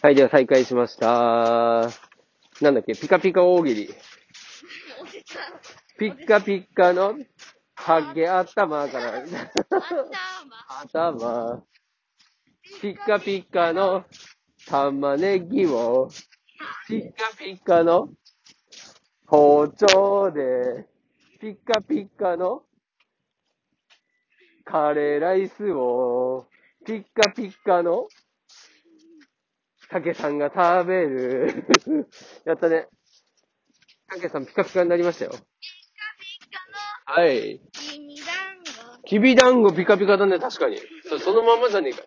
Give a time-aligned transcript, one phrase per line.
[0.00, 1.90] はい、では再開しました。
[2.60, 3.94] なんだっけ、ピカピカ大喜利。
[5.98, 7.16] ピカピカの、
[7.74, 9.24] ハゲ頭から、
[10.92, 11.64] 頭。
[12.80, 14.04] ピカピカの、
[14.68, 16.08] 玉ねぎを、
[16.86, 18.10] ピカピカの、
[19.26, 20.86] 包丁で、
[21.40, 22.62] ピカピカの、
[24.64, 26.46] カレーライスを、
[26.86, 28.06] ピカピカの、
[29.90, 31.66] たけさんが食べる。
[32.44, 32.86] やったね。
[34.08, 35.32] たけさんピカピカになりましたよ。
[35.32, 35.48] ピカピ
[37.14, 37.60] カのはい。
[37.72, 38.22] きみだ
[38.54, 38.58] ん
[39.00, 39.02] ご。
[39.04, 40.78] きびだんごピカピカだね、確かに。
[41.08, 42.02] そそのままじゃねえか。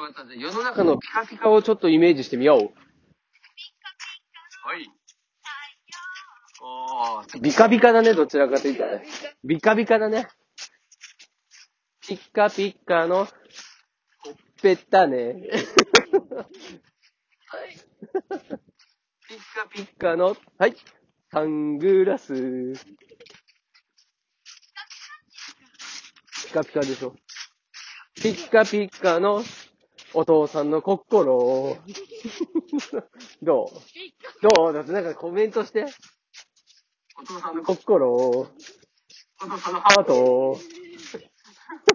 [0.00, 0.34] わかった。
[0.34, 2.60] 世の中のピカピカをちょっとイメージしてみよう。
[2.60, 2.74] ピカピ
[4.60, 4.90] カはい。
[7.40, 9.02] ビカビカだね、どちらかというとね。
[9.44, 10.28] ビカビカだね。
[12.00, 13.26] ピカピカの、
[14.64, 15.16] ぺったね。
[15.16, 15.36] はい。
[19.28, 20.74] ピッカピッカの、はい。
[21.30, 22.72] サングラス。
[26.46, 27.14] ピカピカでしょ。
[28.14, 29.44] ピッカピッカの
[30.14, 31.76] お父さんの心。
[33.42, 33.68] どう？
[34.56, 34.72] どう？
[34.72, 35.84] だってなんかコメントして。
[37.20, 38.14] お父さんの心。
[38.16, 38.46] お
[39.40, 40.58] 父さんのハート。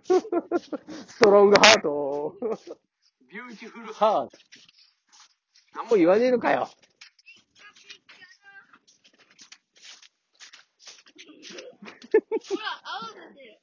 [1.07, 4.37] Strong heart。Beautiful heart。
[5.75, 6.67] 何も言わねえのかよ。
[12.49, 13.59] ほら、青出てる。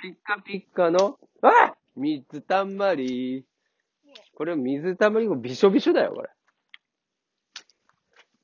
[0.00, 3.44] ピッカピッカの、あ水たまり。
[4.34, 6.30] これ水たまりもびしょびしょだよ、これ。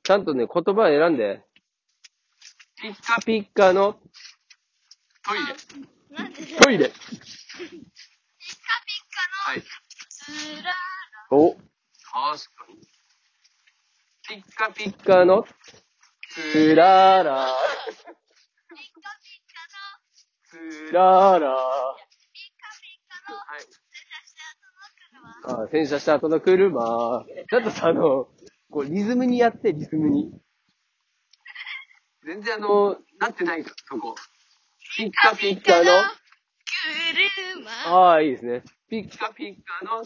[0.03, 1.43] ちゃんとね、言葉選んで。
[2.75, 3.93] ピッカピッカの
[5.23, 5.98] トイレ。
[6.09, 6.15] ト
[6.71, 6.89] イレ。
[6.89, 7.03] ピカピ
[9.11, 9.61] カの、はい。
[9.61, 9.67] つ
[10.63, 10.73] ら
[11.29, 11.67] お、確か
[12.67, 12.75] に。
[14.27, 15.45] ピッカピッカの
[16.29, 17.47] つらら。
[17.47, 17.51] ピ
[18.01, 18.07] カ
[19.21, 19.69] ピカの、
[20.49, 21.55] つらら。
[22.33, 23.61] ピカピカの、はい。
[23.61, 24.81] 洗車した後の
[25.51, 25.63] 車。
[25.63, 27.25] あ、洗車した後の車。
[27.49, 28.27] ちょっとさ、あの、
[28.71, 30.31] こう、リズムにやって、リズムに。
[32.25, 34.15] 全然あの、なってないから、そこ。
[34.99, 37.71] ピッカピッカの、車。
[37.87, 38.63] ああ、いいですね。
[38.89, 40.03] ピッカピッカの、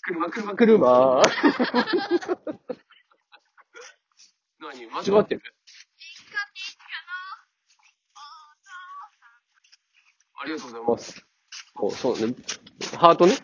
[0.00, 1.20] 車、車、車。
[4.60, 5.44] 何間違ってるピ
[6.24, 7.12] カピカの、
[8.14, 8.24] お
[8.64, 8.72] 父
[10.40, 11.22] ありがとうございます。
[11.74, 12.34] お、そうね。
[12.96, 13.34] ハートね。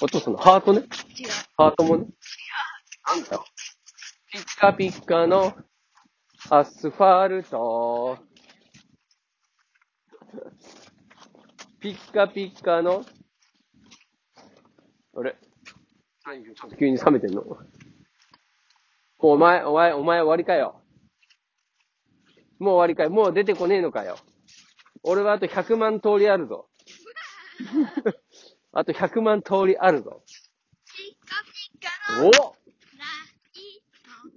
[0.00, 0.86] お父さんのハートね。
[1.58, 2.06] ハートもね。
[3.06, 3.44] なんだ
[4.32, 5.54] ピッカピッカの
[6.48, 8.18] アスファルト。
[11.80, 13.04] ピッカピッカの、
[15.14, 15.36] あれ？
[16.24, 17.44] 何ちょっと急に冷めてんの？
[19.18, 20.82] お前、お前、お前終わりかよ？
[22.58, 23.10] もう終わりかよ？
[23.10, 24.16] もう出てこねえのかよ？
[25.02, 26.68] 俺はあと100万通りあるぞ。
[28.72, 30.22] あと100万通りあるぞ。
[30.96, 32.40] ピカピカの、おライ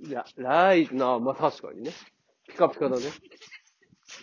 [0.04, 0.08] ト。
[0.08, 1.92] いや、ライトな、まあ確かにね。
[2.48, 3.04] ピカピカだね。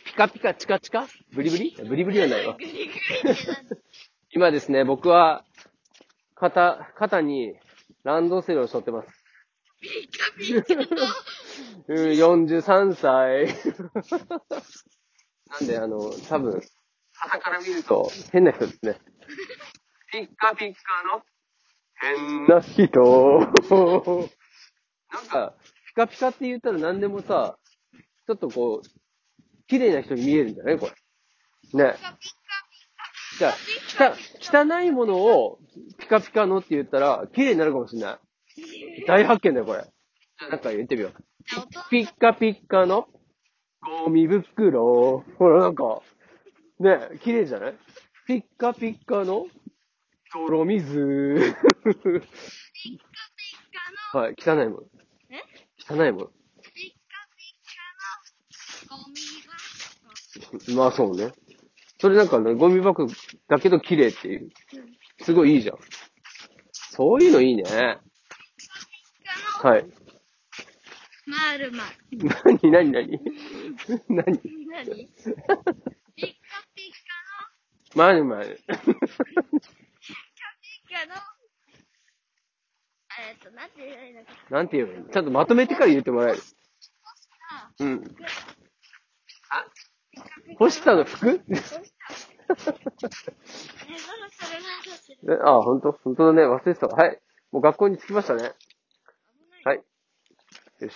[0.04, 1.06] ピカピカチカチカ？
[1.32, 1.76] ブリブリ？
[1.86, 2.56] ブリブリはないわ
[4.30, 5.44] 今ですね、僕は、
[6.34, 7.54] 肩、肩に
[8.02, 9.08] ランドセルを背負ってます。
[9.80, 11.02] ピカピカの、
[11.88, 11.96] うん、
[12.46, 13.46] 43歳。
[15.48, 16.60] なんで、あの、多分、
[17.14, 18.98] 肩から見ると変な人ですね。
[20.12, 21.22] ピッカピッカの？
[21.98, 23.40] 変な人。
[25.12, 25.54] なんか、
[25.88, 27.56] ピカピカって言ったら何でもさ、
[28.26, 28.88] ちょっとこう、
[29.68, 30.78] 綺麗な人に見えるんじゃない？
[30.78, 30.90] こ
[31.74, 31.84] れ。
[31.84, 31.96] ね。
[33.38, 33.54] じゃ
[34.00, 34.14] あ、
[34.64, 35.58] 汚いものを
[35.98, 38.18] ピカピカのって言ったら、綺麗になるかもしれない。
[39.06, 39.84] 大発見だよ、これ。
[40.50, 41.14] なんか言ってみよう。
[41.90, 43.08] ピッカピッカの
[44.04, 45.24] ゴミ袋。
[45.38, 46.00] ほら、なんか、
[46.80, 47.74] ね、綺麗じゃない？
[48.26, 49.46] ピッカピッカの
[50.34, 51.36] 泥水。
[51.36, 51.60] ピカ
[52.02, 52.20] ピ
[54.12, 54.86] カの、 はい、汚いもの。
[55.30, 55.42] え？
[55.88, 56.26] 汚いもの。
[56.62, 57.54] ピカピ
[58.88, 59.14] カの、ゴミ
[59.46, 60.35] 箱。
[60.76, 61.32] まあそうね。
[61.98, 63.06] それなんかね、ゴミ箱
[63.48, 64.50] だけど綺麗っていう。
[65.22, 65.78] すごいいいじゃん。
[66.72, 67.62] そういうのいいね。
[69.62, 69.86] はい。
[71.26, 72.18] まるまる。
[72.28, 73.18] なになになに
[74.08, 75.08] なに何？
[76.14, 78.60] ピカピカまるまる。
[78.68, 78.94] の、ピカピ
[80.92, 81.14] カの、
[83.28, 84.32] えっと、なんて言えばいいのか。
[84.50, 85.08] なんて言えばいいの？
[85.08, 86.42] ちゃんとまとめてから言ってもらえる。
[87.50, 88.16] あ、うん。
[90.58, 91.70] あピカピカ干したの服え、そ
[92.50, 95.18] ろそろなんかする。
[95.28, 96.42] え あ、ほんとほんとだね。
[96.42, 96.96] 忘れてたわ。
[96.96, 97.20] はい。
[97.52, 98.52] もう学校に着きましたね。
[99.64, 99.82] はい。
[100.80, 100.94] よし。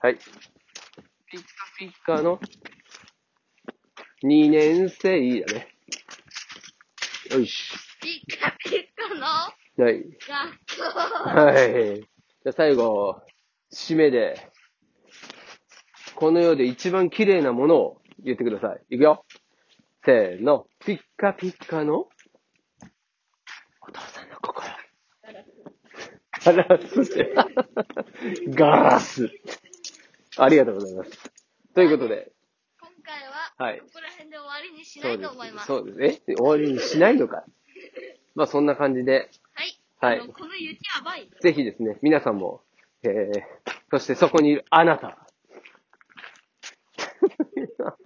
[0.00, 0.16] はい。
[0.16, 2.40] ピッカピッカの
[4.22, 5.74] 2年生だね。
[7.30, 7.72] よし。
[8.00, 10.02] ピッカピッカのはい。
[10.02, 10.18] 学
[10.76, 11.28] 校。
[11.28, 12.00] はい。
[12.00, 13.20] じゃあ最後、
[13.72, 14.50] 締めで、
[16.18, 18.96] この世で一番綺麗なものを言ってください。
[18.96, 19.24] いくよ。
[20.04, 20.66] せーの。
[20.84, 21.94] ピッカピッカの？
[21.98, 22.08] お
[23.92, 24.66] 父さんの心。
[26.44, 27.06] ガラス。
[28.50, 29.30] ガラス。
[30.38, 31.10] ありがとうございます。
[31.72, 32.32] ということで、
[32.80, 35.66] 今回は、はいここら辺で終わりにしないと思います。
[35.68, 36.22] そうです。
[36.26, 36.34] え？
[36.34, 37.44] 終わりにしないのか。
[38.34, 39.30] まあそんな感じで、
[40.00, 40.18] はい。
[40.18, 41.30] はいこの雪やばい。
[41.40, 42.62] ぜひですね、皆さんも、
[43.04, 43.42] えー、
[43.92, 45.27] そしてそこにいるあなた。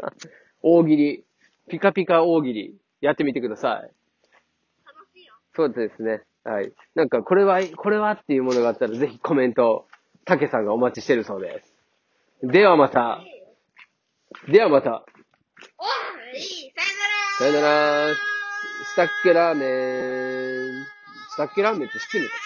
[0.63, 1.25] 大喜利、
[1.69, 3.83] ピカピカ大喜利、やってみてください。
[4.85, 5.35] 楽しいよ。
[5.55, 6.23] そうですね。
[6.45, 6.73] はい。
[6.95, 9.87] なんか、これは、これはっていうものがあったら、ぜひコメント、
[10.25, 11.75] たけさんがお待ちしてるそうです。
[12.43, 13.21] ではまた。
[14.49, 15.05] ではまた。
[15.79, 15.85] お
[16.37, 16.41] い
[17.39, 18.15] さよならさよなら。
[18.93, 19.67] したっけラーメ
[20.81, 20.85] ン。
[21.31, 22.31] したっけラーメンって知ってるの？
[22.31, 22.37] か